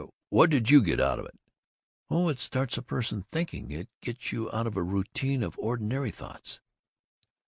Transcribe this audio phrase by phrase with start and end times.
[0.01, 1.39] "Well I What did you get out of it?"
[2.09, 3.69] "Oh, it starts a person thinking.
[3.69, 6.59] It gets you out of a routine of ordinary thoughts."